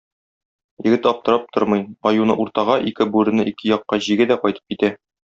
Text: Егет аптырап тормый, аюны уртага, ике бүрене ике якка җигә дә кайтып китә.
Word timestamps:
Егет 0.85 1.03
аптырап 1.09 1.43
тормый, 1.57 1.83
аюны 2.11 2.37
уртага, 2.43 2.77
ике 2.91 3.07
бүрене 3.17 3.45
ике 3.51 3.69
якка 3.73 3.99
җигә 4.07 4.27
дә 4.33 4.39
кайтып 4.47 4.73
китә. 4.75 4.91